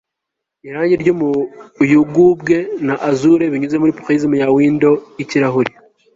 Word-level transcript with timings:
irangi 0.67 0.95
ry'umuyugubwe 1.01 2.57
na 2.85 2.95
azure 3.09 3.45
binyuze 3.53 3.75
muri 3.79 3.95
prism 3.99 4.31
ya 4.41 4.47
windows 4.55 5.01
yikirahure 5.17 5.71